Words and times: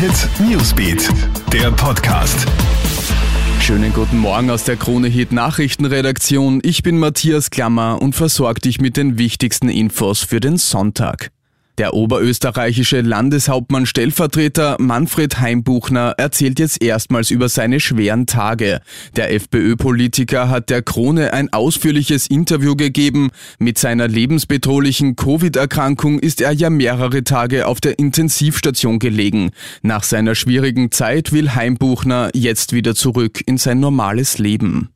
Hit 0.00 0.30
Newsbeat, 0.48 1.10
der 1.52 1.70
Podcast. 1.72 2.46
Schönen 3.60 3.92
guten 3.92 4.16
Morgen 4.16 4.48
aus 4.48 4.64
der 4.64 4.78
Krone 4.78 5.08
Hit 5.08 5.30
Nachrichtenredaktion. 5.30 6.60
Ich 6.62 6.82
bin 6.82 6.98
Matthias 6.98 7.50
Klammer 7.50 8.00
und 8.00 8.14
versorge 8.14 8.62
dich 8.62 8.80
mit 8.80 8.96
den 8.96 9.18
wichtigsten 9.18 9.68
Infos 9.68 10.22
für 10.22 10.40
den 10.40 10.56
Sonntag. 10.56 11.32
Der 11.80 11.94
oberösterreichische 11.94 13.00
Landeshauptmann 13.00 13.86
Stellvertreter 13.86 14.76
Manfred 14.78 15.40
Heimbuchner 15.40 16.12
erzählt 16.18 16.58
jetzt 16.58 16.82
erstmals 16.82 17.30
über 17.30 17.48
seine 17.48 17.80
schweren 17.80 18.26
Tage. 18.26 18.82
Der 19.16 19.32
FPÖ-Politiker 19.32 20.50
hat 20.50 20.68
der 20.68 20.82
Krone 20.82 21.32
ein 21.32 21.50
ausführliches 21.54 22.26
Interview 22.26 22.76
gegeben. 22.76 23.30
Mit 23.58 23.78
seiner 23.78 24.08
lebensbedrohlichen 24.08 25.16
Covid-Erkrankung 25.16 26.18
ist 26.18 26.42
er 26.42 26.52
ja 26.52 26.68
mehrere 26.68 27.24
Tage 27.24 27.66
auf 27.66 27.80
der 27.80 27.98
Intensivstation 27.98 28.98
gelegen. 28.98 29.50
Nach 29.80 30.02
seiner 30.02 30.34
schwierigen 30.34 30.92
Zeit 30.92 31.32
will 31.32 31.54
Heimbuchner 31.54 32.28
jetzt 32.34 32.74
wieder 32.74 32.94
zurück 32.94 33.40
in 33.46 33.56
sein 33.56 33.80
normales 33.80 34.36
Leben. 34.36 34.90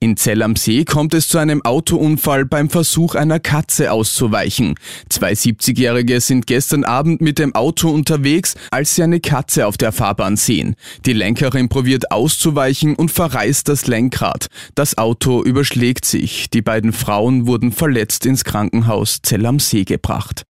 In 0.00 0.16
Zell 0.16 0.44
am 0.44 0.54
See 0.54 0.84
kommt 0.84 1.12
es 1.12 1.28
zu 1.28 1.38
einem 1.38 1.60
Autounfall 1.62 2.44
beim 2.44 2.70
Versuch 2.70 3.16
einer 3.16 3.40
Katze 3.40 3.90
auszuweichen. 3.90 4.76
Zwei 5.08 5.32
70-Jährige 5.32 6.20
sind 6.20 6.46
gestern 6.46 6.84
Abend 6.84 7.20
mit 7.20 7.40
dem 7.40 7.52
Auto 7.56 7.90
unterwegs, 7.90 8.54
als 8.70 8.94
sie 8.94 9.02
eine 9.02 9.18
Katze 9.18 9.66
auf 9.66 9.76
der 9.76 9.90
Fahrbahn 9.90 10.36
sehen. 10.36 10.76
Die 11.04 11.14
Lenkerin 11.14 11.68
probiert 11.68 12.12
auszuweichen 12.12 12.94
und 12.94 13.10
verreißt 13.10 13.68
das 13.68 13.88
Lenkrad. 13.88 14.46
Das 14.76 14.98
Auto 14.98 15.42
überschlägt 15.42 16.04
sich. 16.04 16.48
Die 16.48 16.62
beiden 16.62 16.92
Frauen 16.92 17.48
wurden 17.48 17.72
verletzt 17.72 18.24
ins 18.24 18.44
Krankenhaus 18.44 19.18
Zell 19.22 19.46
am 19.46 19.58
See 19.58 19.82
gebracht. 19.82 20.47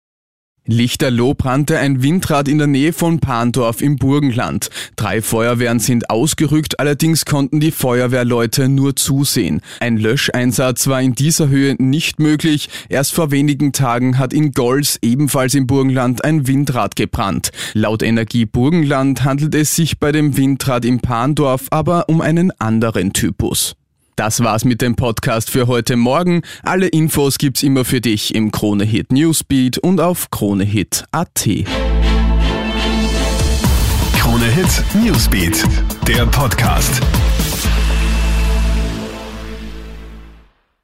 Lichterloh 0.71 1.33
brannte 1.33 1.79
ein 1.79 2.03
Windrad 2.03 2.47
in 2.47 2.59
der 2.59 2.67
Nähe 2.67 2.93
von 2.93 3.21
Pandorf 3.21 3.81
im 3.81 3.97
Burgenland. 3.97 4.69
Drei 4.97 5.23
Feuerwehren 5.23 5.81
sind 5.81 6.11
ausgerückt, 6.11 6.79
allerdings 6.79 7.25
konnten 7.25 7.59
die 7.59 7.71
Feuerwehrleute 7.71 8.69
nur 8.69 8.95
zusehen. 8.95 9.63
Ein 9.81 9.97
Löscheinsatz 9.97 10.87
war 10.87 11.01
in 11.01 11.15
dieser 11.15 11.49
Höhe 11.49 11.75
nicht 11.79 12.21
möglich. 12.21 12.69
Erst 12.91 13.15
vor 13.15 13.31
wenigen 13.31 13.73
Tagen 13.73 14.19
hat 14.19 14.35
in 14.35 14.53
Golz, 14.53 14.99
ebenfalls 15.01 15.55
im 15.55 15.67
Burgenland, 15.67 16.23
ein 16.23 16.47
Windrad 16.47 16.97
gebrannt. 16.97 17.51
Laut 17.73 18.03
Energie 18.03 18.45
Burgenland 18.45 19.25
handelt 19.25 19.55
es 19.55 19.75
sich 19.75 19.99
bei 19.99 20.13
dem 20.13 20.37
Windrad 20.37 20.85
im 20.85 21.01
Pandorf 21.01 21.69
aber 21.71 22.11
um 22.11 22.21
einen 22.21 22.53
anderen 22.61 23.15
Typus. 23.15 23.78
Das 24.19 24.43
war's 24.43 24.65
mit 24.65 24.83
dem 24.83 24.97
Podcast 24.97 25.49
für 25.49 25.69
heute 25.69 25.95
Morgen. 25.95 26.43
Alle 26.65 26.89
Infos 26.89 27.39
gibt's 27.39 27.63
immer 27.63 27.85
für 27.85 28.01
dich 28.01 28.35
im 28.35 28.51
Kronehit 28.51 29.13
Newsbeat 29.13 29.79
und 29.79 30.01
auf 30.01 30.29
kronehit.at. 30.31 31.49
Kronehit 34.19 34.85
Newsbeat, 35.05 35.65
der 36.09 36.27
Podcast. 36.27 37.01